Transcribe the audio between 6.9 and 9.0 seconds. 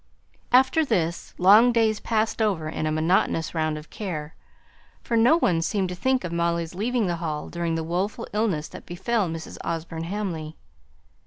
the Hall during the woeful illness that